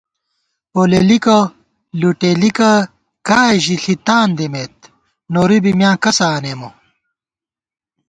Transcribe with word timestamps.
پولېلِک 0.71 1.25
لُٹېلِک 1.99 2.59
کائے 3.27 3.57
ژِݪی 3.63 3.95
تان 4.05 4.27
دِمېت، 4.37 4.75
نوری 5.33 5.59
بی 5.63 5.71
میاں 5.79 5.97
کسہ 6.03 6.25
آنېمہ 6.35 6.69